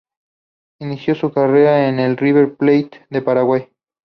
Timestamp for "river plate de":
2.17-3.21